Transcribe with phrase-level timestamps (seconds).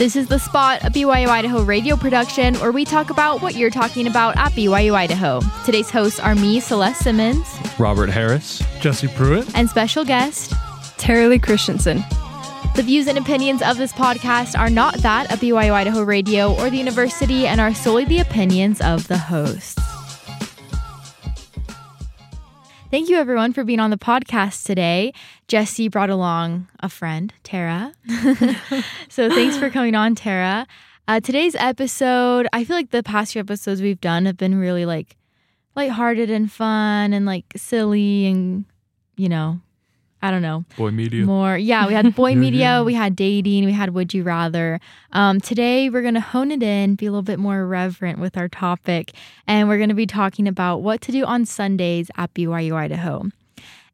[0.00, 3.68] This is The Spot, a BYU Idaho radio production where we talk about what you're
[3.68, 5.42] talking about at BYU Idaho.
[5.66, 7.46] Today's hosts are me, Celeste Simmons,
[7.78, 10.54] Robert Harris, Jesse Pruitt, and special guest,
[10.96, 12.02] Tara Lee Christensen.
[12.76, 16.70] The views and opinions of this podcast are not that of BYU Idaho Radio or
[16.70, 19.79] the university and are solely the opinions of the hosts.
[22.90, 25.12] Thank you, everyone, for being on the podcast today.
[25.46, 27.92] Jesse brought along a friend, Tara.
[29.08, 30.66] so thanks for coming on, Tara.
[31.06, 34.86] Uh, today's episode, I feel like the past few episodes we've done have been really
[34.86, 35.16] like
[35.76, 38.64] lighthearted and fun and like silly and,
[39.16, 39.60] you know,
[40.22, 40.64] I don't know.
[40.76, 41.24] Boy Media.
[41.24, 41.56] More.
[41.56, 44.80] Yeah, we had boy media, we had dating, we had would you rather.
[45.12, 48.36] Um, today we're going to hone it in, be a little bit more reverent with
[48.36, 49.12] our topic,
[49.46, 53.30] and we're going to be talking about what to do on Sundays at BYU Idaho.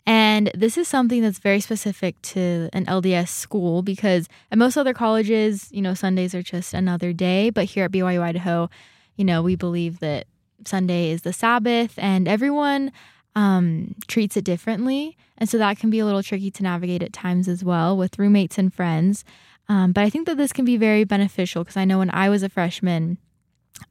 [0.07, 4.95] And this is something that's very specific to an LDS school because at most other
[4.95, 7.51] colleges, you know, Sundays are just another day.
[7.51, 8.71] But here at BYU Idaho,
[9.17, 10.27] you know, we believe that
[10.65, 12.93] Sunday is the Sabbath and everyone
[13.35, 15.17] um, treats it differently.
[15.39, 18.19] And so that can be a little tricky to navigate at times as well with
[18.19, 19.25] roommates and friends.
[19.69, 22.29] Um, but I think that this can be very beneficial because I know when I
[22.29, 23.19] was a freshman,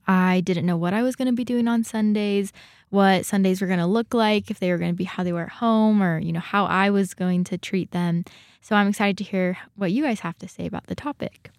[0.08, 2.52] I didn't know what I was going to be doing on Sundays,
[2.90, 5.34] what Sundays were going to look like, if they were going to be how they
[5.34, 8.24] were at home, or you know how I was going to treat them.
[8.62, 11.52] So I'm excited to hear what you guys have to say about the topic.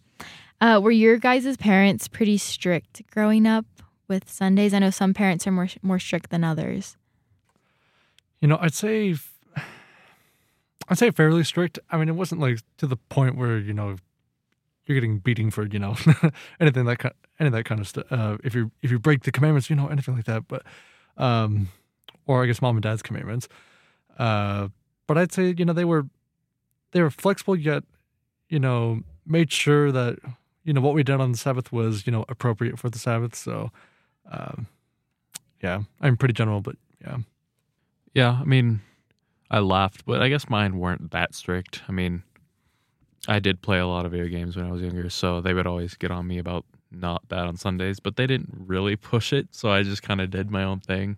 [0.60, 3.66] Uh, were your guys' parents pretty strict growing up
[4.08, 4.72] with Sundays?
[4.72, 6.96] I know some parents are more more strict than others.
[8.40, 9.14] You know, I'd say,
[10.88, 11.78] I'd say fairly strict.
[11.90, 13.96] I mean, it wasn't like to the point where you know
[14.86, 15.96] you're getting beating for you know
[16.60, 18.06] anything that kind, any of that kind of stuff.
[18.10, 20.46] Uh, if you if you break the commandments, you know anything like that.
[20.48, 20.62] But,
[21.16, 21.68] um,
[22.26, 23.48] or I guess mom and dad's commandments.
[24.18, 24.68] Uh,
[25.06, 26.06] but I'd say you know they were
[26.92, 27.84] they were flexible yet,
[28.48, 30.18] you know, made sure that
[30.64, 33.34] you know what we did on the Sabbath was you know appropriate for the Sabbath.
[33.34, 33.70] So,
[34.30, 34.66] um,
[35.62, 37.18] yeah, I'm pretty general, but yeah.
[38.14, 38.80] Yeah, I mean,
[39.50, 41.82] I laughed, but I guess mine weren't that strict.
[41.88, 42.22] I mean,
[43.28, 45.66] I did play a lot of video games when I was younger, so they would
[45.66, 49.48] always get on me about not that on Sundays, but they didn't really push it,
[49.52, 51.16] so I just kind of did my own thing.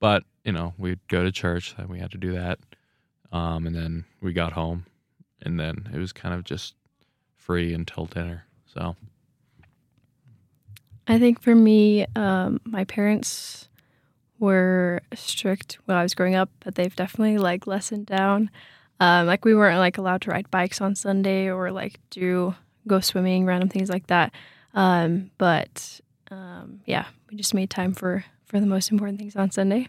[0.00, 2.58] But, you know, we'd go to church, and we had to do that.
[3.32, 4.86] Um, and then we got home,
[5.42, 6.74] and then it was kind of just
[7.36, 8.44] free until dinner.
[8.66, 8.96] So,
[11.06, 13.68] I think for me, um, my parents
[14.38, 18.50] were strict when I was growing up, but they've definitely like lessened down.
[19.00, 22.54] Um, like we weren't like allowed to ride bikes on Sunday or like do
[22.86, 24.32] go swimming, random things like that.
[24.74, 26.00] Um, but
[26.30, 29.88] um, yeah, we just made time for for the most important things on Sunday.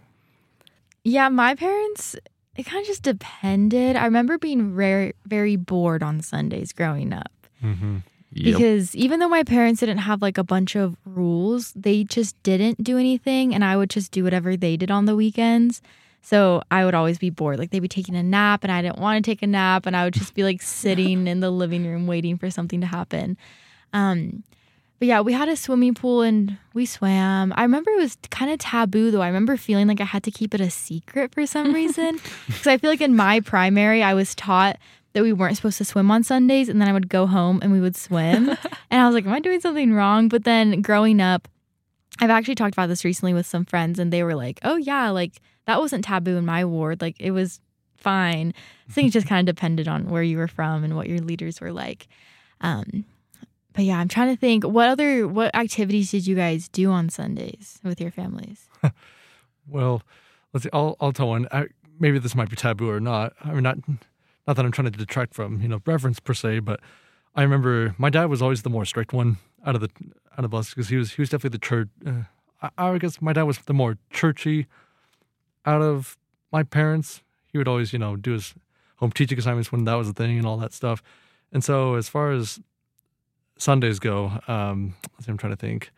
[1.04, 2.16] Yeah, my parents,
[2.56, 3.96] it kind of just depended.
[3.96, 7.32] I remember being very, very bored on Sundays growing up
[7.64, 7.98] Mm-hmm.
[8.36, 8.54] Yep.
[8.54, 12.84] because even though my parents didn't have like a bunch of rules, they just didn't
[12.84, 15.82] do anything, and I would just do whatever they did on the weekends.
[16.22, 17.60] So I would always be bored.
[17.60, 19.96] Like they'd be taking a nap, and I didn't want to take a nap, and
[19.96, 23.38] I would just be like sitting in the living room waiting for something to happen.
[23.94, 24.44] Um,
[25.00, 27.54] but yeah, we had a swimming pool and we swam.
[27.56, 29.22] I remember it was kind of taboo though.
[29.22, 32.20] I remember feeling like I had to keep it a secret for some reason.
[32.48, 34.78] Because I feel like in my primary, I was taught
[35.16, 36.68] that we weren't supposed to swim on Sundays.
[36.68, 38.50] And then I would go home and we would swim.
[38.92, 40.28] and I was like, am I doing something wrong?
[40.28, 41.48] But then growing up,
[42.20, 45.10] I've actually talked about this recently with some friends and they were like, oh yeah,
[45.10, 47.02] like that wasn't taboo in my ward.
[47.02, 47.62] Like it was
[47.96, 48.54] fine.
[48.90, 51.20] I think it just kind of depended on where you were from and what your
[51.20, 52.08] leaders were like.
[52.60, 53.06] Um,
[53.72, 57.10] but yeah, I'm trying to think what other what activities did you guys do on
[57.10, 58.68] Sundays with your families?
[59.68, 60.04] Well,
[60.54, 60.70] let's see.
[60.74, 61.48] I'll I'll tell one.
[61.52, 61.66] I,
[62.00, 63.34] maybe this might be taboo or not.
[63.44, 63.80] I mean, not
[64.48, 66.80] not that I'm trying to detract from you know reverence per se, but
[67.36, 69.90] I remember my dad was always the more strict one out of the
[70.38, 71.90] out of us because he was he was definitely the church.
[72.06, 72.12] Uh,
[72.62, 74.68] I, I guess my dad was the more churchy
[75.66, 76.18] out of
[76.52, 77.22] my parents.
[77.52, 78.54] He would always you know do his
[78.98, 81.02] home teaching assignments when that was a thing and all that stuff.
[81.52, 82.60] And so as far as
[83.58, 85.92] Sundays go, um, let's see, I'm trying to think.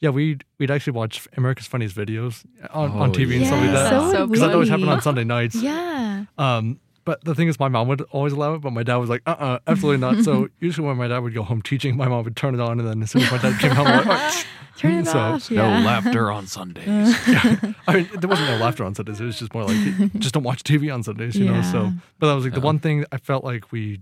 [0.00, 3.70] Yeah, we'd we'd actually watch America's Funniest Videos on, on Oh, TV and stuff like
[3.72, 3.90] that.
[3.90, 5.54] So So because that always happened on Sunday nights.
[5.62, 6.24] Yeah.
[6.38, 9.10] Um, but the thing is, my mom would always allow it, but my dad was
[9.10, 12.08] like, "Uh, uh absolutely not." So usually, when my dad would go home teaching, my
[12.08, 14.06] mom would turn it on, and then as soon as my dad came home, I'm
[14.08, 14.42] like, "Oh."
[14.78, 15.50] Turn it So, off.
[15.50, 16.86] no laughter on Sundays.
[16.86, 19.20] I mean, there wasn't no laughter on Sundays.
[19.20, 19.76] It was just more like,
[20.18, 21.60] just don't watch TV on Sundays, you know.
[21.60, 24.00] So, but that was like the one thing I felt like we,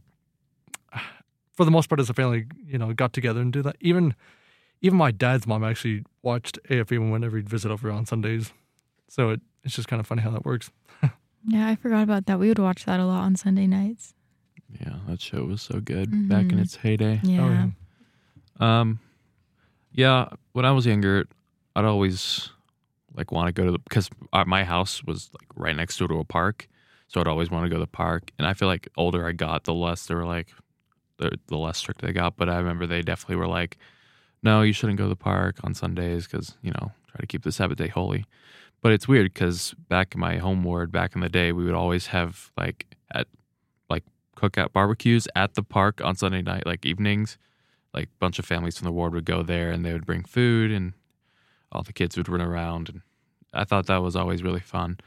[1.54, 3.76] for the most part, as a family, you know, got together and do that.
[3.80, 4.14] Even,
[4.80, 8.52] even my dad's mom actually watched AFV whenever he'd visit over on Sundays.
[9.08, 10.70] So it, it's just kind of funny how that works.
[11.46, 12.38] Yeah, I forgot about that.
[12.38, 14.14] We would watch that a lot on Sunday nights.
[14.80, 16.62] Yeah, that show was so good back in Mhm.
[16.62, 17.20] its heyday.
[17.24, 17.40] Yeah.
[17.42, 17.50] Oh,
[18.60, 18.80] yeah.
[18.80, 19.00] Um,
[19.92, 21.24] yeah, when I was younger,
[21.74, 22.50] I'd always
[23.16, 24.08] like want to go to the because
[24.46, 26.68] my house was like right next door to a park,
[27.08, 28.30] so I'd always want to go to the park.
[28.38, 30.52] And I feel like older I got, the less they were like,
[31.16, 32.36] the the less strict they got.
[32.36, 33.78] But I remember they definitely were like,
[34.42, 37.42] no, you shouldn't go to the park on Sundays because you know try to keep
[37.42, 38.24] the Sabbath day holy.
[38.82, 41.74] But it's weird because back in my home ward, back in the day, we would
[41.74, 43.26] always have like at
[43.90, 44.04] like
[44.36, 47.36] cookout barbecues at the park on Sunday night, like evenings.
[47.92, 50.22] Like a bunch of families from the ward would go there and they would bring
[50.22, 50.94] food and
[51.72, 53.02] all the kids would run around and
[53.52, 54.98] I thought that was always really fun.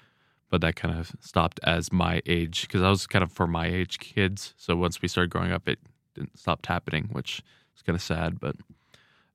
[0.49, 3.65] But that kind of stopped as my age because I was kind of for my
[3.65, 4.53] age kids.
[4.57, 5.79] So once we started growing up, it
[6.13, 7.41] didn't stop happening, which
[7.75, 8.39] is kind of sad.
[8.39, 8.57] But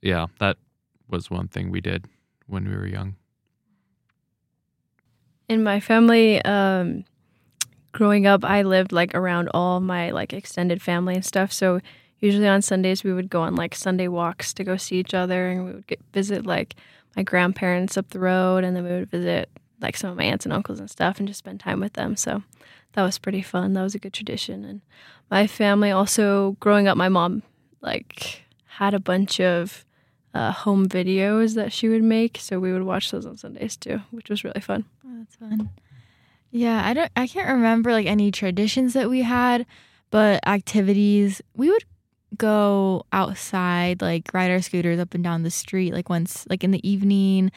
[0.01, 0.59] yeah, that
[1.09, 2.05] was one thing we did
[2.47, 3.17] when we were young.
[5.49, 7.05] In my family, um,
[7.93, 11.53] growing up, I lived like around all my like extended family and stuff.
[11.53, 11.81] So
[12.21, 15.49] usually on Sundays, we would go on like Sunday walks to go see each other,
[15.49, 16.75] and we would get, visit like
[17.17, 19.49] my grandparents up the road, and then we would visit
[19.81, 22.15] like some of my aunts and uncles and stuff, and just spend time with them.
[22.15, 22.43] So
[22.93, 23.73] that was pretty fun.
[23.73, 24.65] That was a good tradition.
[24.65, 24.83] And
[25.31, 27.43] my family also, growing up, my mom
[27.81, 29.85] like had a bunch of
[30.39, 34.01] uh, home videos that she would make, so we would watch those on Sundays too,
[34.13, 34.85] which was really fun.
[35.05, 35.71] Oh, that's fun.
[36.53, 39.67] Yeah, I don't I can't remember like any traditions that we had,
[40.11, 41.43] but activities.
[41.57, 41.85] We would
[42.37, 46.71] go outside, like ride our scooters up and down the street like once like in
[46.71, 47.51] the evening.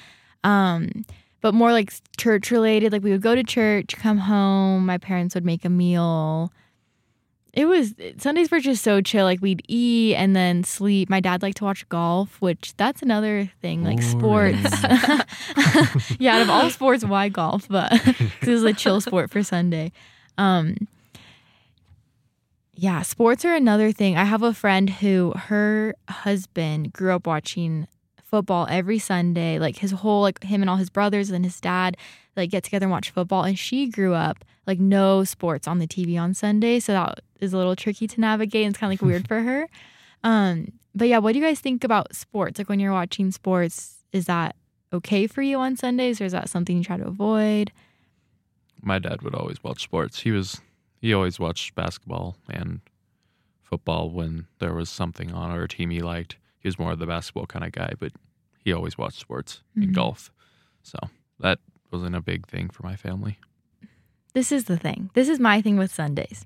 [0.44, 1.06] Um
[1.42, 2.92] but more like church related.
[2.92, 6.52] Like we would go to church, come home, my parents would make a meal.
[7.54, 9.26] It was Sundays were just so chill.
[9.26, 11.10] Like we'd eat and then sleep.
[11.10, 14.84] My dad liked to watch golf, which that's another thing, like sports.
[16.20, 17.68] yeah, out of all sports, why golf?
[17.68, 17.92] But
[18.42, 19.92] it was a chill sport for Sunday.
[20.38, 20.76] Um,
[22.74, 24.18] yeah, sports are another thing.
[24.18, 27.86] I have a friend who her husband grew up watching
[28.32, 29.60] football every Sunday.
[29.60, 31.98] Like his whole like him and all his brothers and his dad
[32.36, 33.44] like get together and watch football.
[33.44, 37.54] And she grew up like no sports on the TV on Sunday, so that is
[37.54, 38.66] a little tricky to navigate.
[38.66, 39.68] And it's kind of like weird for her.
[40.24, 42.60] Um, but yeah, what do you guys think about sports?
[42.60, 44.56] Like when you're watching sports, is that
[44.94, 47.72] okay for you on Sundays, or is that something you try to avoid?
[48.84, 50.20] My dad would always watch sports.
[50.20, 50.62] He was
[51.02, 52.82] he always watched basketball and
[53.64, 56.36] football when there was something on or a team he liked.
[56.62, 58.14] He was more of the basketball kind of guy, but
[58.64, 59.84] he always watched sports Mhm.
[59.84, 60.32] and golf.
[60.84, 60.98] So
[61.40, 61.60] that
[61.92, 63.38] wasn't a big thing for my family.
[64.34, 65.10] this is the thing.
[65.14, 66.46] This is my thing with Sundays.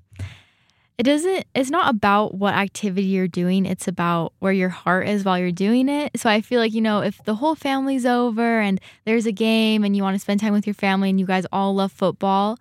[0.98, 5.24] It doesn't it's not about what activity you're doing, it's about where your heart is
[5.24, 6.18] while you're doing it.
[6.18, 9.84] So I feel like, you know, if the whole family's over and there's a game
[9.84, 12.58] and you want to spend time with your family and you guys all love football,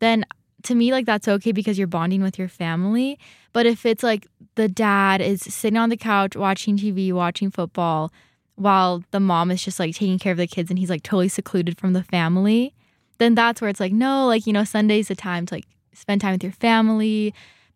[0.00, 0.26] then
[0.64, 3.18] to me like that's okay because you're bonding with your family.
[3.52, 8.12] But if it's like the dad is sitting on the couch watching TV, watching football,
[8.56, 11.28] while the mom is just like taking care of the kids and he's like totally
[11.28, 12.74] secluded from the family,
[13.18, 16.20] then that's where it's like, no, like, you know, Sunday's the time to like spend
[16.20, 17.34] time with your family,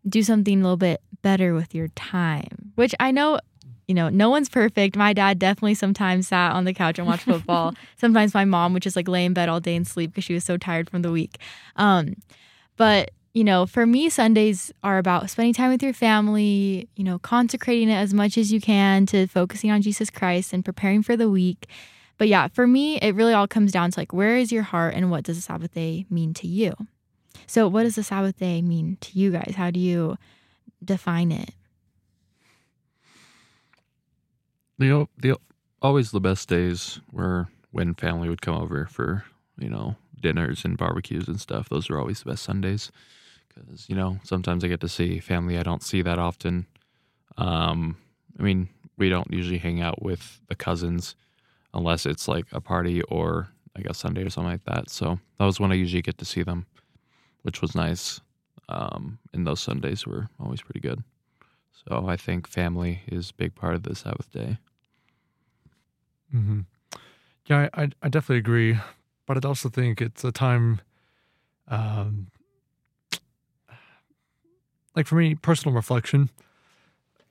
[0.08, 2.72] do something a little bit better with your time.
[2.74, 3.38] Which I know,
[3.88, 4.96] you know, no one's perfect.
[4.96, 7.74] My dad definitely sometimes sat on the couch and watched football.
[7.96, 10.34] sometimes my mom would just like lay in bed all day and sleep because she
[10.34, 11.38] was so tired from the week.
[11.76, 12.16] Um,
[12.76, 17.18] but you know, for me, Sundays are about spending time with your family, you know,
[17.18, 21.16] consecrating it as much as you can to focusing on Jesus Christ and preparing for
[21.16, 21.66] the week.
[22.16, 24.94] But yeah, for me, it really all comes down to like, where is your heart
[24.94, 26.74] and what does the Sabbath day mean to you?
[27.48, 29.54] So, what does the Sabbath day mean to you guys?
[29.56, 30.16] How do you
[30.82, 31.50] define it?
[34.78, 35.36] The the
[35.82, 39.24] always the best days were when family would come over for
[39.58, 41.68] you know dinners and barbecues and stuff.
[41.68, 42.92] Those are always the best Sundays
[43.54, 46.66] because you know sometimes I get to see family I don't see that often.
[47.36, 47.96] Um,
[48.38, 51.16] I mean, we don't usually hang out with the cousins
[51.72, 54.90] unless it's like a party or like a Sunday or something like that.
[54.90, 56.66] So that was when I usually get to see them,
[57.42, 58.20] which was nice.
[58.68, 61.02] Um, and those Sundays were always pretty good.
[61.72, 64.58] So I think family is a big part of the Sabbath day.
[66.30, 66.60] hmm
[67.46, 68.78] Yeah, I, I I definitely agree,
[69.26, 70.80] but I also think it's a time,
[71.68, 72.28] um,
[74.94, 76.30] like for me, personal reflection,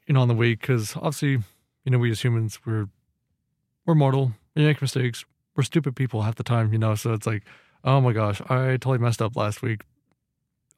[0.07, 1.39] you know, on the week because obviously,
[1.85, 2.87] you know, we as humans we're
[3.85, 6.95] we're mortal, we make mistakes, we're stupid people half the time, you know.
[6.95, 7.43] So it's like,
[7.83, 9.81] oh my gosh, I totally messed up last week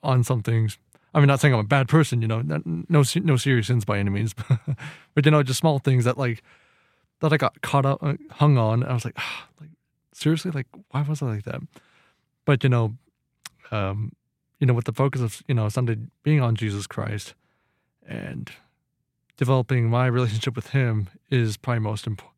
[0.03, 0.77] on some things.
[1.13, 3.99] I mean, not saying I'm a bad person, you know, no no serious sins by
[3.99, 4.33] any means,
[5.13, 6.43] but you know, just small things that like
[7.21, 8.83] that I got caught up, uh, hung on.
[8.83, 9.69] I was like, ah, like
[10.13, 11.61] seriously, like why was I like that?
[12.43, 12.95] But you know,
[13.71, 14.11] um,
[14.59, 17.33] you know, with the focus of you know Sunday being on Jesus Christ,
[18.07, 18.51] and
[19.37, 22.33] developing my relationship with him is probably most important.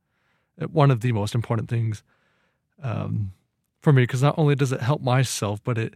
[0.72, 2.02] One of the most important things
[2.82, 3.34] um,
[3.80, 5.94] for me, because not only does it help myself, but it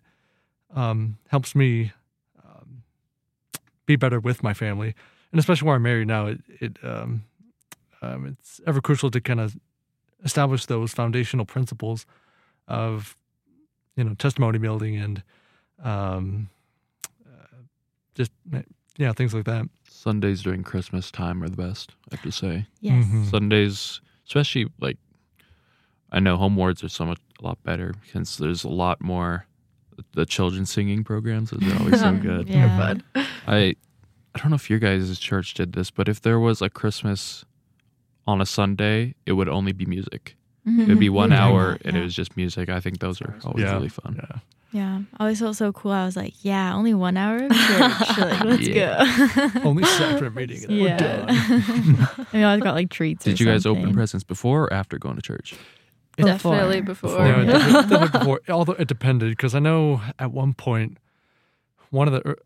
[0.75, 1.91] um, helps me
[2.43, 2.83] um,
[3.85, 4.93] be better with my family,
[5.31, 6.27] and especially where I'm married now.
[6.27, 7.23] It, it um,
[8.01, 9.57] um, it's ever crucial to kind of
[10.23, 12.05] establish those foundational principles
[12.67, 13.15] of
[13.95, 15.23] you know testimony building and
[15.83, 16.49] um,
[17.25, 17.57] uh,
[18.15, 18.31] just
[18.97, 19.65] yeah things like that.
[19.89, 21.91] Sundays during Christmas time are the best.
[22.11, 22.65] I have to say.
[22.81, 23.05] Yes.
[23.05, 23.29] Mhm.
[23.29, 24.97] Sundays, especially like
[26.11, 29.45] I know home wards are so much a lot better since there's a lot more.
[30.13, 32.49] The children singing programs is always so good.
[32.49, 32.77] Yeah.
[32.77, 33.03] Fun.
[33.47, 33.75] I
[34.33, 37.43] I don't know if your guys' church did this, but if there was a Christmas
[38.25, 40.35] on a Sunday, it would only be music.
[40.65, 42.69] It'd be one We did hour that, and it was just music.
[42.69, 43.73] I think those are always Yeah.
[43.73, 44.15] really fun.
[44.17, 44.39] Yeah.
[44.73, 45.91] Yeah, I always felt so cool.
[45.91, 48.17] I was like, yeah, only one hour of church.
[48.17, 49.29] like, let's Yeah.
[49.35, 49.59] go.
[49.69, 50.91] Only sacrament meeting and yeah.
[50.91, 52.07] we're done.
[52.17, 53.27] and we always got like treats.
[53.27, 55.55] or Did you guys open presents before or after going to church?
[56.17, 57.09] Definitely Before.
[57.09, 57.25] before.
[57.25, 57.53] Yeah, it Yeah.
[57.53, 58.41] definitely- definitely before.
[58.49, 60.97] Although it depended, because I know at one point,
[61.89, 62.37] one of the er,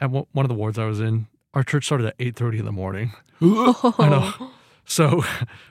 [0.00, 2.58] at one one of the wards I was in, our church started at eight thirty
[2.58, 3.12] in the morning.
[3.40, 4.50] I know.
[4.84, 5.22] So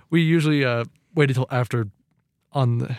[0.09, 1.87] we usually uh, waited till after
[2.53, 2.95] on the,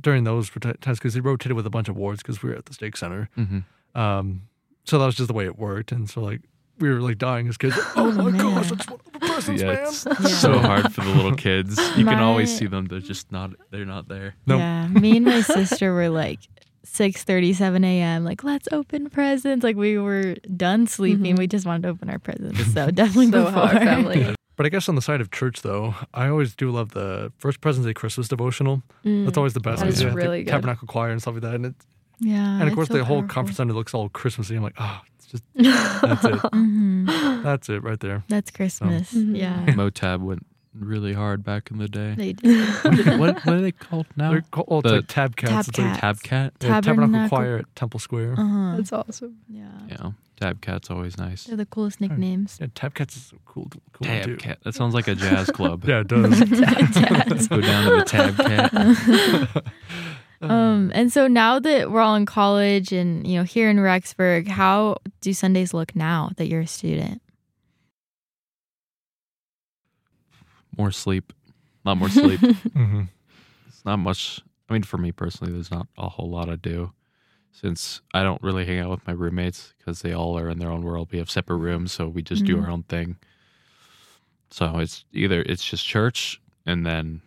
[0.00, 2.66] during those times because they rotated with a bunch of wards because we were at
[2.66, 3.28] the stake center.
[3.36, 4.00] Mm-hmm.
[4.00, 4.42] Um,
[4.84, 6.40] so that was just the way it worked, and so like
[6.78, 7.76] we were like dying as kids.
[7.96, 8.36] Oh, Oh, my man.
[8.38, 9.82] gosh, I just want the presents, Yeah, man.
[9.86, 10.26] it's Yeah.
[10.38, 11.78] so hard for the little kids.
[11.96, 12.86] You can always see them.
[12.86, 13.50] They're just not.
[13.70, 14.34] They're not there.
[14.46, 14.58] Nope.
[14.60, 16.40] Yeah, me and my sister were like
[16.82, 18.24] six thirty, seven a.m.
[18.24, 19.62] Like, let's open presents.
[19.62, 21.34] Like we were done sleeping.
[21.36, 21.38] Mhm.
[21.38, 22.58] We just wanted to open our presents.
[22.74, 23.60] So definitely So before.
[23.62, 24.34] our family.
[24.60, 27.62] But I guess on the side of church, though, I always do love the First
[27.62, 28.82] Presidency Christmas devotional.
[29.04, 29.78] That's always the best.
[29.80, 30.50] That Like, is yeah, the really good.
[30.50, 31.54] Tabernacle choir and stuff like that.
[31.54, 31.74] And, it,
[32.18, 33.34] Yeah, and of course, so the whole powerful.
[33.34, 34.56] conference center looks all Christmassy.
[34.56, 36.34] I'm like, oh, it's just, that's it.
[36.52, 37.42] Mhm.
[37.42, 38.22] That's it right there.
[38.28, 39.14] That's Christmas.
[39.14, 39.34] Mhm.
[39.38, 42.14] Yeah, Motab went really hard back in the day.
[42.16, 43.18] they did.
[43.18, 44.30] what, what are they called now?
[44.30, 45.50] They're called, oh, The like Tab Cats.
[45.50, 46.00] Tab it's like, Cat.
[46.00, 46.52] Tab Cat.
[46.60, 48.34] yeah, Tabernacle Tabernacle- Choir at Temple Square.
[48.38, 48.76] Uh-huh.
[48.76, 49.38] That's awesome.
[49.48, 49.64] Yeah.
[49.88, 50.10] Yeah,
[50.40, 51.44] Tab Cat's always nice.
[51.44, 52.58] They're the coolest nicknames.
[52.60, 54.36] Yeah, Tab Cats is a cool, cool one, too.
[54.36, 54.58] Cat.
[54.64, 55.84] That sounds like a jazz club.
[55.86, 56.38] Yeah, it does.
[56.50, 59.64] Let's Go down to the Tab Cat.
[60.42, 64.48] Um, and so now that we're all in college and you know here in Rexburg,
[64.48, 67.20] how do Sundays look now that you're a student?
[70.80, 71.34] More sleep.
[71.84, 72.40] Not more sleep.
[72.72, 73.02] hmm
[73.68, 74.40] it's not much.
[74.66, 76.92] I mean, for me personally, there's not a whole lot I do
[77.52, 80.70] since I don't really hang out with my roommates because they all are in their
[80.70, 81.10] own world.
[81.12, 82.62] We have separate rooms, so we just do Mhm.
[82.64, 83.18] our own thing.
[84.50, 87.20] So it's either it's just church and then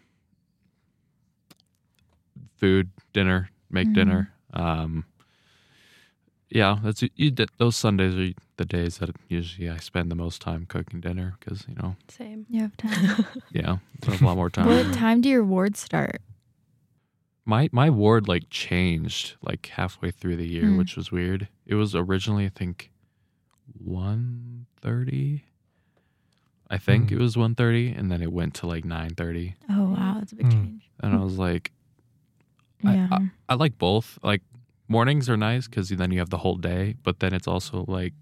[2.57, 3.93] food, dinner, make Mhm.
[3.93, 4.33] dinner.
[4.53, 5.05] Um,
[6.53, 10.41] yeah, that's you, did- those Sundays are the days that usually I spend the most
[10.41, 12.45] time cooking dinner because you know, Same.
[12.50, 13.25] You have time.
[13.51, 14.67] yeah, there's a lot more time.
[14.67, 16.22] what time do your wards start?
[17.45, 20.77] My my ward like changed like halfway through the year, Hmm.
[20.77, 21.48] which was weird.
[21.65, 22.91] It was originally I think
[23.77, 25.43] one thirty.
[26.69, 27.15] I think Hmm.
[27.15, 29.55] it was one thirty, and then it went to like nine thirty.
[29.69, 30.51] Oh wow, that's a big Mm.
[30.51, 30.89] change.
[31.01, 31.72] And I was like,
[32.83, 33.19] I- Yeah.
[33.50, 34.17] I like both.
[34.24, 34.41] Like
[34.97, 38.13] mornings are nice because then you have the whole day, but then it's also like,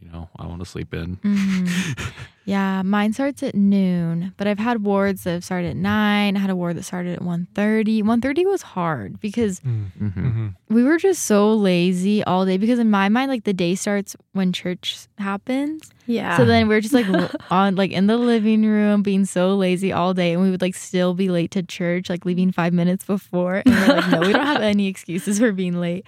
[0.00, 1.16] you know, I want to sleep in.
[1.16, 2.12] Mhm.
[2.44, 6.34] Yeah, mine starts at noon, but I've had wards that have started at nine.
[6.34, 8.02] I had a ward that started at 1.30.
[8.02, 12.88] 1.30 was hard because hmm hmm we were just so lazy all day because in
[12.90, 15.90] my mind, like the day starts when church happens.
[16.06, 16.38] Yeah.
[16.38, 17.06] So then we're just like
[17.50, 20.74] on like in the living room being so lazy all day and we would like
[20.74, 23.62] still be late to church, like leaving five minutes before.
[23.66, 26.06] And we're like, no, we don't have any excuses for being late.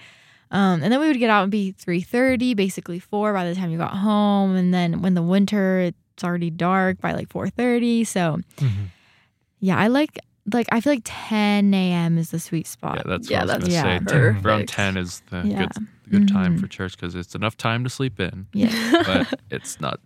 [0.51, 3.71] Um, and then we would get out and be 3.30, basically 4 by the time
[3.71, 4.55] you got home.
[4.55, 8.05] And then when the winter, it's already dark by like 4.30.
[8.05, 8.85] So hmm
[9.63, 10.17] yeah, I like,
[10.51, 12.17] like I feel like 10 a.m.
[12.17, 12.95] is the sweet spot.
[12.97, 14.05] Yeah, that's Yeah, what I was that's gonna yeah, say.
[14.05, 14.45] perfect.
[14.45, 15.57] Around ten is the Yeah.
[15.67, 15.71] good
[16.09, 16.59] good time Mhm.
[16.59, 19.99] for church because it's enough time to sleep in, yeah, but it's not.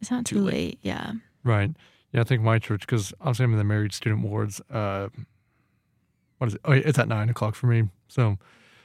[0.00, 0.54] it's not Too too late.
[0.54, 0.78] late.
[0.82, 1.12] Yeah.
[1.44, 1.70] Right.
[2.12, 4.60] Yeah, I think my church, because obviously I'm in the married student wards.
[4.70, 5.08] Uh,
[6.38, 6.60] what is it?
[6.64, 7.90] Oh, it's at nine o'clock for me.
[8.08, 8.38] So,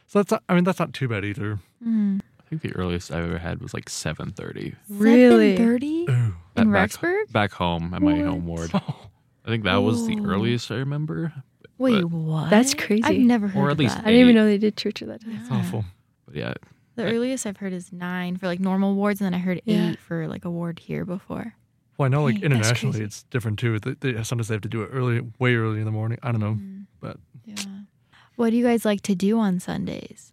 [0.07, 1.59] so that's not, I mean that's not too bad either.
[1.85, 2.21] Mm.
[2.39, 4.75] I think the earliest I've ever had was like seven thirty.
[4.89, 5.57] Really?
[5.57, 6.35] 7.30 Ooh.
[6.55, 7.31] in back, Rexburg?
[7.31, 8.71] back home at my home ward.
[9.45, 10.25] I think that was the Oh.
[10.25, 11.33] earliest I remember.
[11.79, 12.49] Wait, what?
[12.49, 13.03] That's crazy.
[13.03, 14.03] I've never heard Or at of least that.
[14.05, 15.39] I didn't even know they did church at that time.
[15.41, 15.83] It's awful.
[16.25, 16.53] But yeah,
[16.95, 19.61] The I- earliest I've heard is nine for like normal wards, and then I heard
[19.65, 19.89] Yeah.
[19.91, 21.55] eight for like a ward here before.
[21.97, 23.79] Well, I know like Dang, internationally it's different too.
[23.79, 26.19] They, they, sometimes they have to do it early, way early in the morning.
[26.23, 26.53] I don't know.
[26.53, 26.85] Mm.
[27.01, 27.55] but- yeah.
[28.35, 30.31] What do you guys like to do on Sundays?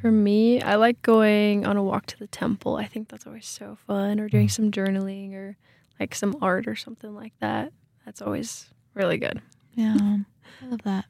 [0.00, 2.76] For me, I like going on a walk to the temple.
[2.76, 4.50] I think that's always so fun, or doing Mm.
[4.50, 5.56] some journaling or
[6.00, 7.72] like some art or something like that.
[8.06, 9.42] That's always really good.
[9.74, 9.96] Yeah.
[10.62, 11.04] I love that.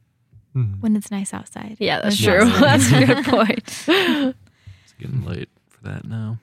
[0.55, 0.81] Mhm.
[0.81, 1.77] When it's nice outside.
[1.79, 2.43] Yeah, that's it's true.
[2.59, 3.63] that's a good point.
[3.87, 6.39] It's getting late for that now.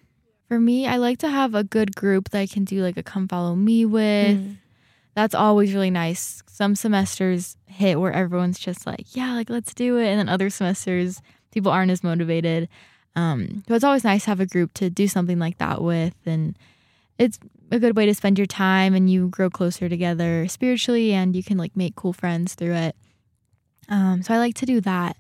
[0.48, 3.02] For me, I like to have a good group that I can do like a
[3.02, 4.38] come follow me with.
[4.38, 4.56] Mm.
[5.18, 6.44] That's always really nice.
[6.46, 10.06] Some semesters hit where everyone's just like, yeah, like let's do it.
[10.06, 11.20] And then other semesters,
[11.50, 12.68] people aren't as motivated.
[13.16, 16.14] Um, so it's always nice to have a group to do something like that with.
[16.24, 16.56] And
[17.18, 17.40] it's
[17.72, 21.42] a good way to spend your time and you grow closer together spiritually and you
[21.42, 22.94] can like make cool friends through it.
[23.88, 25.16] Um, so I like to do that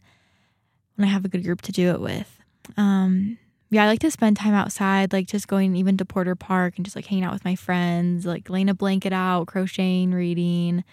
[0.94, 2.40] when I have a good group to do it with.
[2.76, 3.36] Um,
[3.70, 6.84] yeah, I like to spend time outside, like just going even to Porter Park and
[6.86, 10.84] just like hanging out with my friends, like laying a blanket out, crocheting, reading,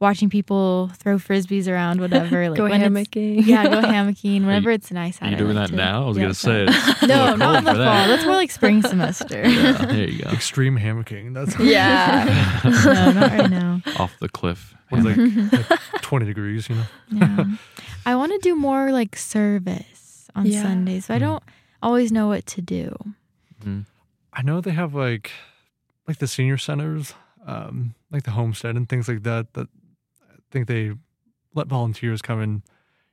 [0.00, 2.48] watching people throw frisbees around, whatever.
[2.48, 3.44] Like go hammocking.
[3.46, 5.28] Yeah, go hammocking whenever it's nice out.
[5.28, 6.02] Are you I doing like that to now?
[6.04, 6.64] I was get gonna say.
[6.68, 7.84] it's No, not in the for fall.
[7.84, 8.06] that.
[8.08, 9.42] That's more like spring semester.
[9.48, 10.30] Yeah, there you go.
[10.30, 11.34] Extreme hammocking.
[11.34, 12.60] That's Yeah.
[12.64, 13.80] no, not right now.
[13.98, 14.74] Off the cliff.
[14.88, 15.16] what is
[15.52, 16.84] like, like 20 degrees, you know?
[17.12, 17.44] Yeah.
[18.04, 20.62] I want to do more like service on Yeah.
[20.62, 21.20] Sundays, but I Mm.
[21.20, 21.42] don't
[21.82, 22.94] always know what to do.
[23.64, 23.86] Mhm.
[24.32, 25.30] I know they have like
[26.08, 27.14] like the senior centers,
[27.46, 29.52] um, like the homestead and things like that.
[29.54, 29.68] That
[30.30, 30.92] I think they
[31.54, 32.62] let volunteers come and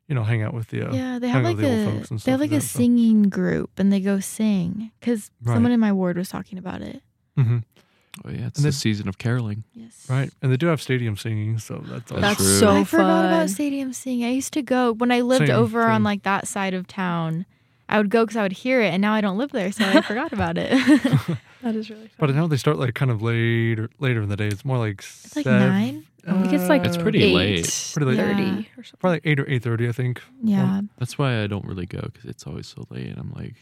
[0.07, 1.91] you know hang out with the uh, yeah, they have like with the old a
[1.99, 2.77] folks and they have like like a that, so.
[2.79, 5.53] singing group, and they go sing because Right.
[5.55, 7.01] someone in my ward was talking about it.
[7.37, 7.63] Mhm.
[8.25, 9.63] Oh yeah, it's And the then- season of caroling.
[9.73, 12.57] Yes, right, and they do have stadium singing, so that's, always- That's That's true.
[12.59, 14.25] so I forgot about stadium singing.
[14.25, 17.45] I used to go when I lived Same, over on like that side of town.
[17.89, 19.83] I would go because I would hear it, and now I don't live there, so
[19.83, 20.69] I forgot about it.
[21.63, 22.15] that is really fun.
[22.19, 24.47] But I know they start like kind of later later in the day.
[24.47, 26.05] It's more like it's like seven- nine.
[26.27, 27.91] I think it's like It's pretty eight, late.
[27.95, 28.17] Pretty late.
[28.17, 28.49] thirty Yeah.
[28.77, 28.99] or something.
[28.99, 30.21] probably like eight or eight thirty, I think.
[30.43, 33.07] Yeah, That's why I don't really go because it's always so late.
[33.07, 33.55] and I'm like,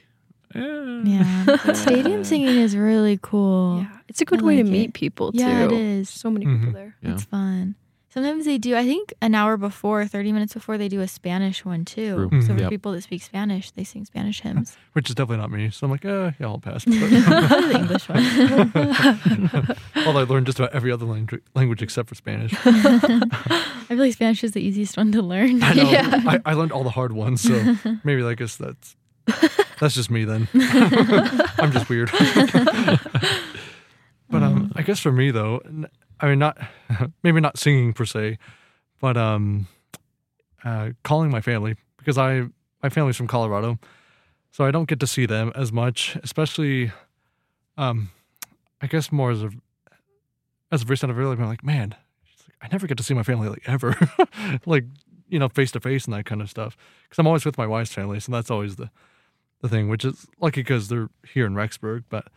[0.55, 1.01] eh.
[1.05, 1.73] yeah.
[1.73, 3.79] Stadium singing is really cool.
[3.81, 4.93] Yeah, it's a good I way like to meet it.
[4.93, 5.37] people too.
[5.39, 6.09] Yeah, it is.
[6.09, 6.59] So many Mhm.
[6.59, 6.95] people there.
[7.01, 7.13] Yeah.
[7.13, 7.75] It's fun.
[8.17, 8.75] Sometimes they do.
[8.75, 12.29] I think an hour before, thirty minutes before, they do a Spanish one too.
[12.31, 12.41] Mhm.
[12.47, 12.69] So for Yep.
[12.71, 14.75] people that speak Spanish, they sing Spanish hymns.
[14.93, 15.69] Which is definitely not me.
[15.69, 16.83] So I'm like, uh, yeah, I'll pass.
[16.85, 19.77] The English one.
[20.07, 22.53] Although I learned just about every other language, language except for Spanish.
[22.65, 23.19] I
[23.87, 25.61] feel like Spanish is the easiest one to learn.
[25.61, 25.83] I know.
[25.91, 26.21] Yeah.
[26.25, 28.95] I, I learned all the hard ones, so maybe I guess that's
[29.79, 30.47] that's just me then.
[30.55, 32.09] I'm just weird.
[34.29, 35.61] but um, I guess for me though,
[36.19, 36.57] I mean, not
[37.23, 38.37] maybe not singing per se,
[38.99, 39.67] but um,
[40.63, 42.43] uh, calling my family because I
[42.81, 43.79] my family's from Colorado,
[44.51, 46.91] so I don't get to see them as much, especially,
[47.77, 48.11] um,
[48.81, 49.49] I guess more as a
[50.71, 51.95] as a recent I've really been like, man,
[52.61, 53.95] I never get to see my family like ever,
[54.65, 54.85] like
[55.29, 56.77] you know, face to face and that kind of stuff.
[57.03, 58.89] Because I'm always with my wife's family, so that's always the
[59.61, 59.89] the thing.
[59.89, 62.27] Which is lucky because they're here in Rexburg, but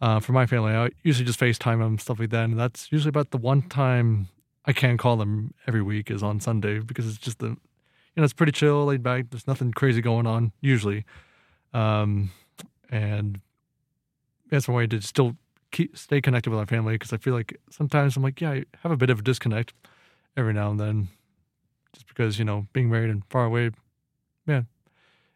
[0.00, 3.10] uh, for my family, I usually just FaceTime them stuff like that, and that's usually
[3.10, 4.28] about the one time
[4.64, 7.56] I can call them every week is on Sunday because it's just the you
[8.16, 9.26] know it's pretty chill, laid back.
[9.30, 11.04] There's nothing crazy going on usually,
[11.74, 12.30] um,
[12.90, 13.40] and
[14.50, 15.36] that's one way to still
[15.70, 18.64] keep stay connected with my family because I feel like sometimes I'm like, yeah, I
[18.82, 19.72] have a bit of a disconnect
[20.36, 21.08] every now and then,
[21.92, 23.70] just because you know being married and far away,
[24.46, 24.66] man,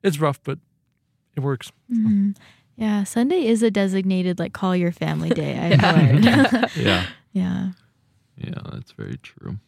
[0.02, 0.58] it's rough, but
[1.36, 1.70] it works.
[1.92, 2.36] Mhm.
[2.76, 5.58] Yeah, Sunday is a designated like call your family day.
[5.58, 5.92] I've Yeah.
[5.92, 6.70] learned.
[6.76, 7.70] yeah, yeah.
[8.36, 9.58] yeah, that's very true.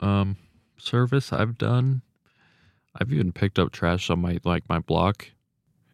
[0.00, 0.36] Um,
[0.78, 2.02] service I've done.
[3.00, 5.28] I've even picked up trash on my like my block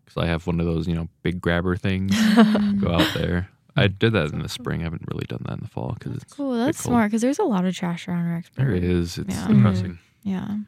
[0.04, 2.14] because I have one of those you know big grabber things.
[2.80, 3.48] Go out there.
[3.76, 4.80] I did that in the spring.
[4.82, 6.50] I haven't really done that in the fall because it's Cool.
[6.52, 8.54] pretty That's smart because there's a lot of trash around Rexburg.
[8.54, 9.18] There is.
[9.18, 9.48] It's Yeah.
[9.48, 9.98] depressing.
[10.22, 10.58] Yeah.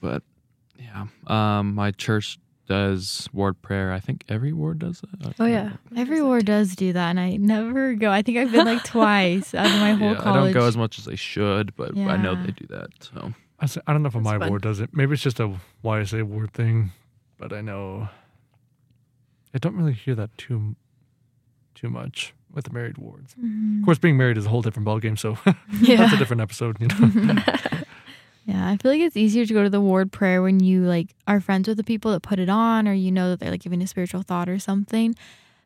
[0.00, 0.22] But
[0.78, 2.38] yeah, um, my church
[2.68, 3.92] does ward prayer.
[3.92, 5.34] I think every ward does that.
[5.40, 5.72] Oh yeah.
[5.96, 8.10] Every ward does do that, and I never go.
[8.10, 10.52] I think I've been like twice out of my whole Yeah, I college.
[10.54, 12.90] don't go as much as I should, but I know they do that.
[13.00, 14.48] So I don't know if That's my fun.
[14.50, 14.90] ward does it.
[14.92, 15.52] Maybe it's just a
[15.84, 16.92] YSA ward thing,
[17.38, 18.08] but I know
[19.54, 20.76] I don't really hear that too
[21.74, 23.34] too much with the married wards.
[23.34, 23.80] Mhm.
[23.80, 25.38] Of course, being married is a whole different ballgame, so
[25.80, 25.96] Yeah.
[25.98, 26.76] that's a different episode.
[26.80, 27.34] You know,
[28.48, 31.14] Yeah, I feel like it's easier to go to the ward prayer when you like
[31.26, 33.60] are friends with the people that put it on, or you know that they're like
[33.60, 35.14] giving a spiritual thought or something.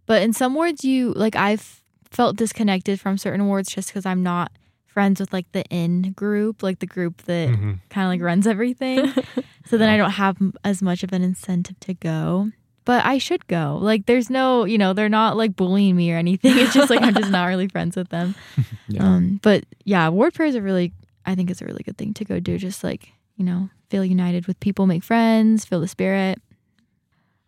[0.07, 4.23] But in some wards, you like I've felt disconnected from certain wards just because I'm
[4.25, 4.51] not
[4.87, 7.79] friends with like the in group, like the group that Mhm.
[7.88, 9.12] kind of like runs everything.
[9.64, 12.51] so then I don't have as much of an incentive to go.
[12.85, 13.79] But I should go.
[13.81, 16.59] Like, there's no, you know, they're not like bullying me or anything.
[16.59, 18.35] It's just like I'm just not really friends with them.
[18.88, 20.92] yeah, Um, but yeah, ward prayer is a really,
[21.27, 22.59] I think it's a really good thing to go do.
[22.59, 26.39] Just like, you know, feel united with people, make friends, feel the spirit.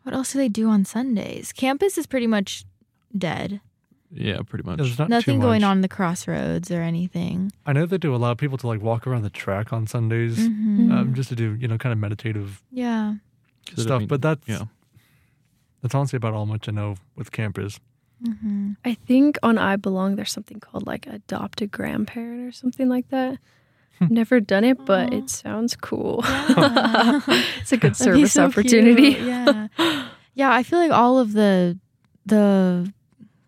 [0.03, 1.53] What else do they do on Sundays?
[1.53, 2.65] Campus is pretty much
[3.17, 3.61] dead.
[4.11, 4.77] Yeah, pretty much.
[4.79, 5.69] There's not Nothing too going much.
[5.69, 7.51] on the crossroads or anything.
[7.67, 10.93] I know they do allow people to like walk around the track on Sundays, Mhm.
[10.93, 13.15] um, just to do you know kind of meditative Yeah.
[13.67, 13.99] 'Cause I stuff.
[14.01, 14.65] mean, but that's yeah.
[15.83, 17.81] that's honestly about all much I know with campus.
[18.23, 22.89] hmm I think on I Belong there's something called like adopt a grandparent or something
[22.89, 23.39] like that.
[24.01, 25.17] I've never done it, but Aw.
[25.17, 26.21] it sounds cool.
[26.25, 27.21] Yeah.
[27.61, 29.15] it's a good service so opportunity.
[29.15, 29.27] cute.
[29.27, 29.69] Yeah.
[30.35, 31.79] Yeah, I feel like all of the
[32.27, 32.93] the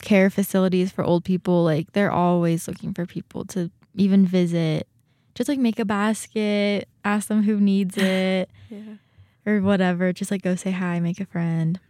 [0.03, 4.87] care facilities for old people, like they're always looking for people to even visit.
[5.35, 8.97] Just like make a basket, ask them who needs it Yeah.
[9.45, 10.13] or whatever.
[10.13, 11.81] Just like go say hi, make a friend.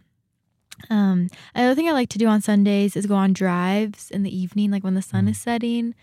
[0.89, 4.35] Um, another thing I like to do on Sundays is go on drives in the
[4.35, 5.29] evening, like when the sun Mm.
[5.31, 5.95] is setting.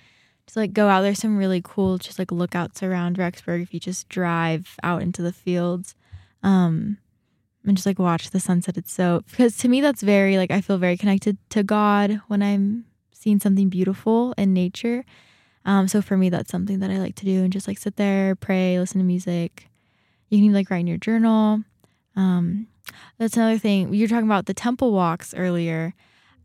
[0.47, 1.03] Just like go out.
[1.03, 5.23] There's some really cool, just like lookouts around Rexburg if you just drive out into
[5.23, 5.95] the fields,
[6.43, 6.99] um,
[7.65, 8.77] and just like watch the sunset.
[8.77, 12.43] It's so because to me that's very like I feel very connected to God when
[12.43, 15.05] I'm seeing something beautiful in nature.
[15.65, 17.97] Um, so for me that's something that I like to do and just like sit
[17.97, 19.71] there, pray, listen to music.
[20.29, 21.63] You can even like write in your journal.
[22.17, 22.67] Um,
[23.19, 23.95] that's another thing.
[23.95, 25.95] You were talking about the temple walks earlier.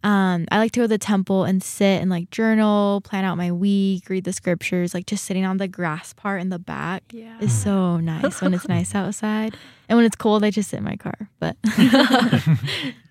[0.03, 3.35] Um, I like to go to the temple and sit and like journal, plan out
[3.35, 7.03] my week, read the scriptures, like just sitting on the grass part in the back
[7.11, 7.37] Yeah.
[7.41, 9.55] is so nice when it's nice outside.
[9.89, 11.29] And when it's cold, I just sit in my car.
[11.39, 11.57] But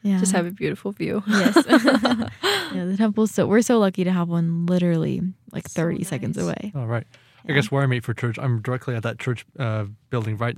[0.02, 0.18] yeah.
[0.18, 1.22] Just have a beautiful view.
[1.26, 1.56] Yes.
[1.68, 3.26] yeah, the temple.
[3.26, 5.20] so we're so lucky to have one literally
[5.52, 6.72] like So 30 seconds away.
[6.74, 7.06] All right.
[7.48, 10.56] I guess where I meet for church, I'm directly at that church uh, building, right,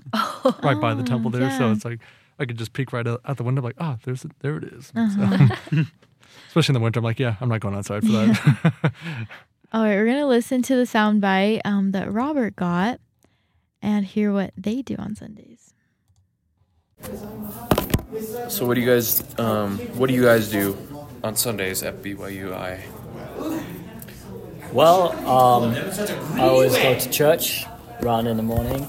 [0.63, 1.51] right by the Oh, temple there.
[1.57, 2.01] So it's like
[2.39, 4.93] I could just peek right out, out the window, like, oh, there's there it is.
[4.97, 5.49] Uh-huh.
[5.71, 5.85] So,
[6.49, 8.93] especially in the winter, I'm like, yeah, I'm not going outside for that.
[9.73, 13.01] All right, we're gonna listen to the soundbite um, that Robert got
[13.81, 15.73] and hear what they do on Sundays.
[18.49, 20.77] So what do you guys um, what do you guys do
[21.23, 22.81] on Sundays at BYUI?
[24.73, 25.75] Well, um,
[26.35, 27.65] I always go to church
[28.03, 28.89] around in the morning.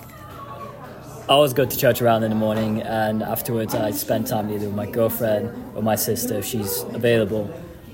[1.29, 4.65] I always go to church around in the morning, and afterwards I spend time either
[4.65, 7.49] with my girlfriend or my sister if she's available,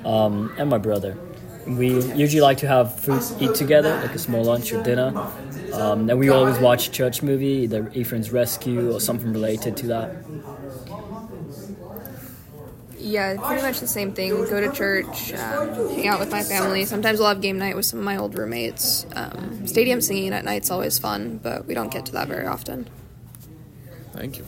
[0.06, 1.18] um, and my brother.
[1.68, 5.14] We usually like to have food, eat together, like a small lunch or dinner.
[5.74, 9.88] Um, and we always watch a church movie, either Ephraim's Rescue or something related to
[9.88, 10.16] that.
[12.98, 14.32] Yeah, pretty much the same thing.
[14.32, 16.86] Go to church, um, hang out with my family.
[16.86, 19.06] Sometimes we'll have game night with some of my old roommates.
[19.14, 22.90] Um, stadium singing at night's always fun, but we don't get to that very often.
[24.18, 24.46] Thank you.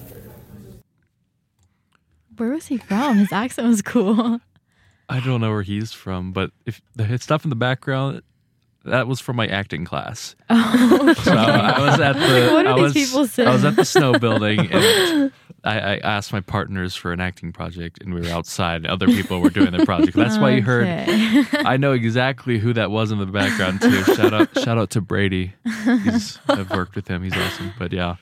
[2.38, 3.17] Where was he from?
[3.17, 4.39] His accent was cool.
[5.08, 8.21] I don't know where he's from, but if the stuff in the background,
[8.86, 10.36] that was from my acting class.
[10.49, 12.53] Oh, So I was at the.
[12.53, 13.49] What are I these was, people saying?
[13.49, 15.32] I was at the snow building, and
[15.63, 18.86] I, I asked my partners for an acting project, and we were outside.
[18.86, 20.15] Other people were doing their project.
[20.15, 20.88] That's why you heard.
[21.53, 24.03] I know exactly who that was in the background too.
[24.15, 24.58] Shout out!
[24.60, 25.53] Shout out to Brady.
[26.03, 27.23] He's, I've worked with him.
[27.23, 27.73] He's awesome.
[27.77, 28.15] But yeah,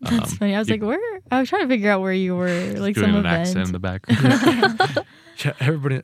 [0.00, 0.54] That's um, funny.
[0.54, 1.20] I was you- like, where?
[1.30, 3.26] I was trying to figure out where you were, like doing some an event.
[3.48, 4.80] accent in the background.
[5.44, 6.00] yeah, everybody,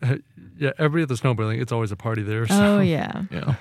[0.58, 2.46] yeah, everybody at the snow building, it's always a party there.
[2.46, 2.76] So.
[2.76, 3.22] Oh yeah.
[3.30, 3.54] yeah.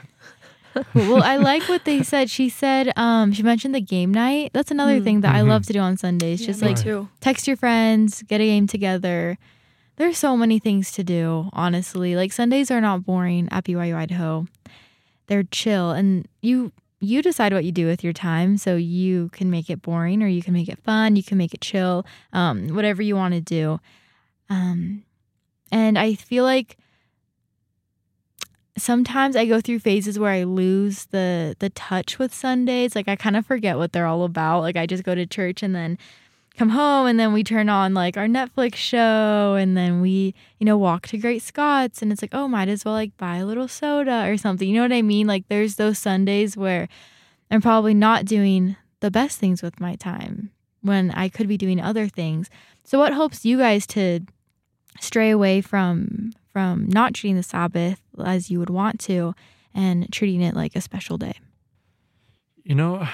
[0.93, 2.30] Well, I like what they said.
[2.30, 4.52] She said, um, she mentioned the game night.
[4.54, 5.04] That's another Mm.
[5.06, 5.48] thing that I Mhm.
[5.48, 6.41] love to do on Sundays.
[6.41, 7.08] Yeah, Just like too.
[7.21, 9.38] text your friends, get a game together.
[9.95, 12.17] There's so many things to do, honestly.
[12.17, 14.48] Like Sundays are not boring at BYU Idaho.
[15.28, 18.58] They're chill and you you decide what you do with your time.
[18.58, 21.53] So you can make it boring or you can make it fun, you can make
[21.53, 23.79] it chill, um, whatever you want to do.
[24.49, 25.03] Um,
[25.71, 26.77] and I feel like
[28.77, 32.95] sometimes I go through phases where I lose the the touch with Sundays.
[32.95, 34.62] Like I kind of forget what they're all about.
[34.62, 35.97] Like I just go to church and then
[36.56, 40.65] come home and then we turn on like our Netflix show and then we, you
[40.65, 43.46] know, walk to Great Scots and it's like, oh, might as well like buy a
[43.46, 44.68] little soda or something.
[44.68, 45.28] You know what I mean?
[45.28, 46.88] Like there's those Sundays where
[47.52, 51.80] I'm probably not doing the best things with my time when I could be doing
[51.80, 52.50] other things.
[52.84, 54.22] So what helps you guys to
[55.00, 59.36] stray away from from not treating the Sabbath as you would want to
[59.74, 61.34] and treating it like a special day?
[62.63, 63.06] You know,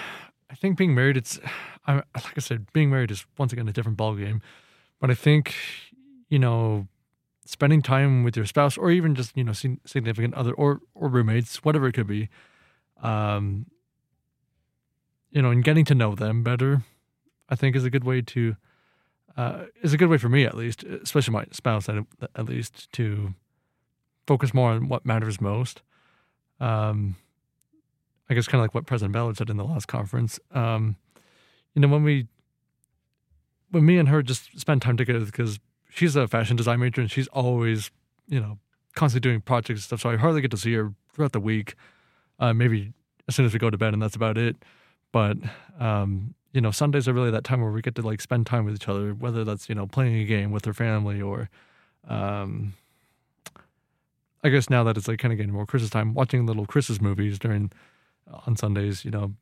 [0.49, 1.39] I think being married, it's,
[1.87, 4.41] I, like I said, being married is once again a different ballgame.
[4.99, 5.55] But I think,
[6.29, 6.87] you know,
[7.45, 11.63] spending time with your spouse or even just, you know, significant other or, or roommates,
[11.63, 12.29] whatever it could be,
[13.01, 13.65] um,
[15.31, 16.83] you know, and getting to know them better,
[17.49, 18.55] I think is a good way to,
[19.35, 21.95] uh, is a good way for me at least, especially my spouse at,
[22.35, 23.33] at least, to
[24.27, 25.81] focus more on what matters most.
[26.59, 27.15] Um,
[28.29, 30.39] I guess kind of like what President Ballard said in the last conference.
[30.51, 30.95] Um,
[31.75, 32.27] you know, when we
[33.71, 37.09] when me and her just spend time together because she's a fashion design major and
[37.09, 37.89] she's always,
[38.27, 38.57] you know,
[38.95, 40.01] constantly doing projects and stuff.
[40.01, 41.75] So I hardly get to see her throughout the week.
[42.39, 42.93] Uh, maybe
[43.27, 44.55] as soon as we go to bed, and that's about it.
[45.11, 45.37] But
[45.79, 48.65] um, you know, Sundays are really that time where we get to like spend time
[48.65, 51.49] with each other, whether that's you know playing a game with her family or,
[52.07, 52.73] um,
[54.43, 56.99] I guess now that it's like kind of getting more Christmas time, watching little Christmas
[56.99, 57.71] movies during
[58.47, 59.05] on Sundays.
[59.05, 59.33] You know,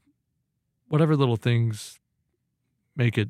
[0.89, 1.99] whatever little things
[2.99, 3.29] make it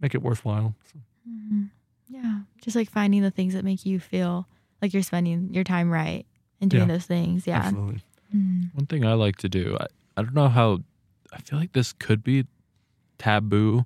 [0.00, 0.74] make it worthwhile.
[0.92, 0.98] So.
[1.28, 1.68] Mhm.
[2.08, 2.40] Yeah.
[2.62, 4.46] Just like finding the things that make you feel
[4.82, 6.24] like you're spending your time right
[6.60, 6.94] and doing Yeah.
[6.94, 7.46] those things.
[7.46, 7.58] Yeah.
[7.58, 8.00] Absolutely.
[8.34, 8.74] Mhm.
[8.74, 10.80] One thing I like to do, I, I don't know how,
[11.32, 12.46] I feel like this could be
[13.18, 13.84] taboo,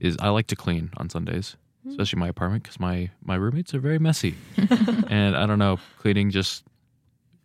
[0.00, 1.56] is I like to clean on Sundays,
[1.88, 4.34] especially my apartment because my, my roommates are very messy.
[5.08, 6.62] and I don't know, cleaning just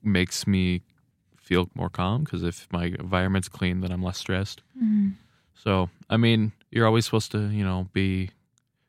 [0.03, 0.81] makes me
[1.37, 4.61] feel more calm because if my environment's clean, then I'm less stressed.
[4.81, 5.13] Mhm.
[5.55, 8.29] So, I mean, you're always supposed to, you know, be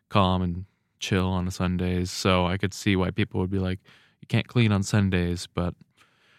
[0.09, 0.64] calm and
[0.99, 2.11] chill on Sundays.
[2.11, 3.81] So I could see why people would be like,
[4.21, 5.47] you can't clean on Sundays.
[5.53, 5.75] But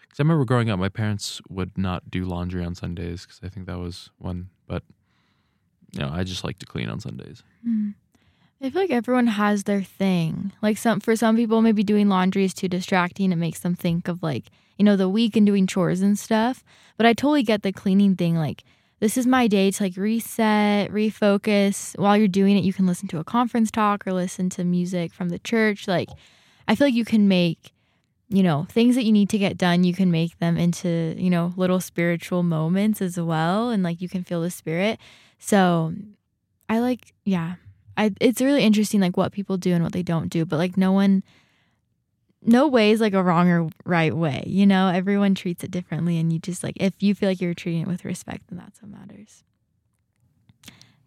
[0.02, 3.48] because I remember growing up, my parents would not do laundry on Sundays because I
[3.48, 4.50] think that was one.
[4.66, 4.82] But,
[5.92, 7.42] you know, I just like to clean on Sundays.
[7.66, 7.94] Mhm.
[8.64, 10.52] I feel like everyone has their thing.
[10.62, 13.32] Like some for some people maybe doing laundry is too distracting.
[13.32, 16.62] It makes them think of like, you know, the week and doing chores and stuff.
[16.96, 18.36] But I totally get the cleaning thing.
[18.36, 18.62] Like
[19.02, 21.98] this is my day to like reset, refocus.
[21.98, 25.12] While you're doing it, you can listen to a conference talk or listen to music
[25.12, 25.88] from the church.
[25.88, 26.08] Like
[26.68, 27.72] I feel like you can make,
[28.28, 31.30] you know, things that you need to get done, you can make them into, you
[31.30, 33.70] know, little spiritual moments as well.
[33.70, 35.00] And like you can feel the spirit.
[35.40, 35.94] So
[36.68, 37.56] I like, yeah,
[37.96, 40.76] I it's really interesting like what people do and what they don't do, but like
[40.76, 41.24] no one
[42.44, 44.88] no way is like a wrong or right way, you know?
[44.88, 47.88] Everyone treats it differently and you just like if you feel like you're treating it
[47.88, 49.44] with respect, then that's what matters.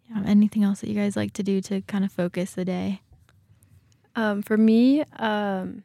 [0.08, 3.00] Yeah, anything else that you guys like to do to kind of focus the day?
[4.14, 5.82] Um, for me, um,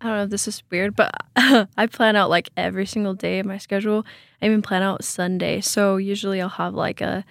[0.00, 3.40] I don't know if this is weird, but I plan out like every single day
[3.40, 4.06] of my schedule.
[4.40, 5.60] I even plan out Sunday.
[5.60, 7.24] So usually I'll have like a,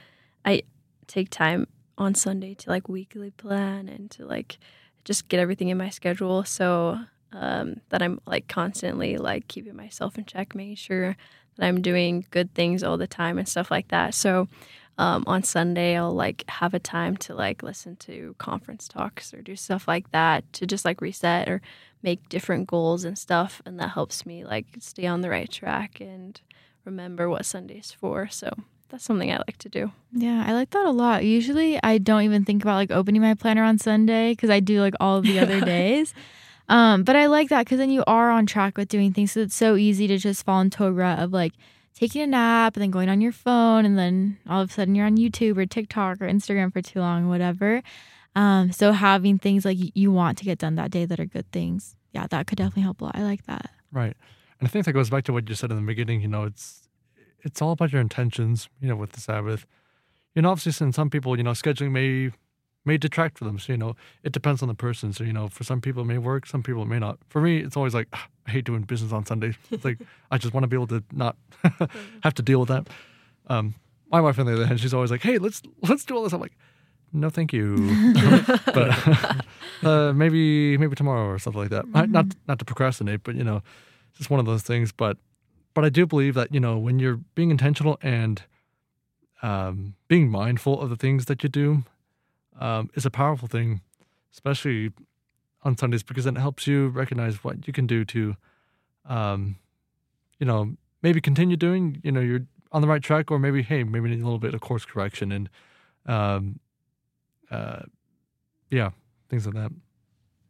[0.43, 0.63] I
[1.07, 4.57] take time on Sunday to like weekly plan and to like
[5.07, 6.43] just get everything in my schedule.
[6.43, 6.99] So
[7.31, 11.15] um, that I'm like constantly like keeping myself in check, making sure
[11.55, 14.13] that I'm doing good things all the time and stuff like that.
[14.13, 14.49] So
[14.97, 19.41] um, on Sunday, I'll like have a time to like listen to conference talks or
[19.41, 21.61] do stuff like that to just like reset or
[22.03, 23.61] make different goals and stuff.
[23.65, 26.39] And that helps me like stay on the right track and
[26.83, 28.27] remember what Sunday's for.
[28.27, 28.51] So
[28.89, 29.91] that's something I like to do.
[30.11, 31.25] Yeah, I like that a lot.
[31.25, 34.81] Usually I don't even think about like opening my planner on Sunday because I do
[34.81, 36.13] like all of the other days.
[36.69, 39.31] Um, but I like that because then you are on track with doing things.
[39.31, 41.53] So it's so easy to just fall into a rut of like
[41.95, 44.95] taking a nap and then going on your phone and then all of a sudden
[44.95, 47.81] you're on YouTube or TikTok or Instagram for too long, whatever.
[48.35, 51.51] Um, so having things like you want to get done that day that are good
[51.51, 53.15] things, yeah, that could definitely help a lot.
[53.15, 53.71] I like that.
[53.91, 54.15] Right.
[54.59, 56.43] And I think that goes back to what you said in the beginning, you know,
[56.43, 56.86] it's
[57.43, 59.65] it's all about your intentions, you know, with the Sabbath.
[60.35, 62.31] You know, obviously since some people, you know, scheduling may
[62.85, 63.59] may detract for them.
[63.59, 65.11] So, you know, it depends on the person.
[65.11, 67.17] So, you know, for some people it may work, some people it may not.
[67.27, 69.55] For me, it's always like "Ah, I hate doing business on Sundays.
[69.71, 69.97] It's like
[70.31, 71.35] I just want to be able to not
[72.23, 72.87] have to deal with that.
[73.47, 73.75] Um,
[74.11, 76.33] my wife on the other hand, she's always like, Hey, let's let's do all this.
[76.33, 76.57] I'm like,
[77.13, 77.75] no, thank you.
[78.73, 78.89] but
[79.83, 81.85] uh, maybe maybe tomorrow or something like that.
[81.93, 83.57] I- Not not to procrastinate, but you know,
[84.09, 84.91] it's just one of those things.
[84.91, 85.17] But
[85.77, 88.41] but I do believe that you know when you're being intentional and
[89.43, 91.83] um, being mindful of the things that you do
[92.59, 93.81] um, is a powerful thing,
[94.33, 94.91] especially
[95.61, 98.35] on Sundays because it helps you recognize what you can do to,
[99.05, 99.57] um,
[100.39, 102.01] you know, maybe continue doing.
[102.03, 104.55] You know, you're on the right track, or maybe hey, maybe need a little bit
[104.55, 105.47] of course correction and,
[106.07, 106.59] um,
[107.51, 107.83] uh,
[108.71, 108.89] yeah,
[109.29, 109.71] things like that.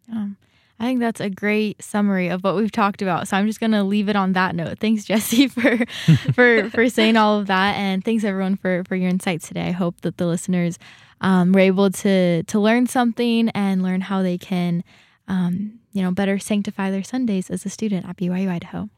[0.09, 0.37] Um,
[0.79, 3.27] I think that's a great summary of what we've talked about.
[3.27, 4.79] So I'm just gonna leave it on that note.
[4.79, 5.85] Thanks, Jesse, for
[6.33, 9.67] for for saying all of that, and thanks everyone for for your insights today.
[9.67, 10.77] I hope that the listeners
[11.21, 14.83] um, were able to to learn something and learn how they can,
[15.27, 18.89] um, you know, better sanctify their Sundays as a student at BYU Idaho.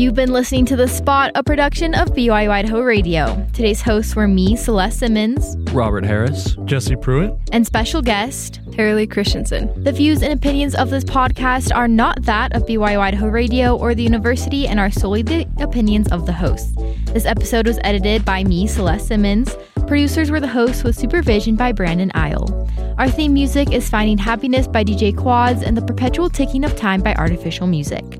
[0.00, 3.46] You've been listening to The Spot, a production of BYU Idaho Radio.
[3.52, 6.56] Today's hosts were me, Celeste Simmons, Robert Harris.
[6.64, 7.36] Jesse Pruitt.
[7.52, 9.70] and special guest Tara Lee Christensen.
[9.84, 13.94] The views and opinions of this podcast are not that of BYU Idaho Radio or
[13.94, 16.72] the university and are solely the opinions of the hosts.
[17.12, 19.54] This episode was edited by me, Celeste Simmons.
[19.86, 22.70] Producers were the hosts with supervision by Brandon Isle.
[22.96, 27.02] Our theme music is Finding Happiness by DJ Quads and The Perpetual Ticking of Time
[27.02, 28.19] by Artificial Music.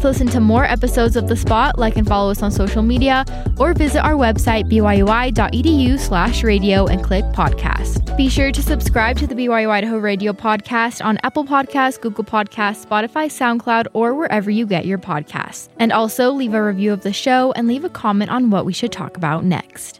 [0.00, 3.22] To listen to more episodes of The Spot, like and follow us on social media,
[3.58, 8.16] or visit our website, byui.edu slash radio and click podcast.
[8.16, 12.86] Be sure to subscribe to the BYU Idaho Radio podcast on Apple Podcasts, Google Podcasts,
[12.86, 15.68] Spotify, SoundCloud, or wherever you get your podcasts.
[15.78, 18.72] And also leave a review of the show and leave a comment on what we
[18.72, 19.99] should talk about next.